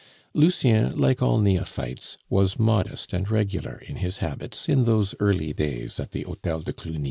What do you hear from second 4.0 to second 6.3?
habits in those early days at the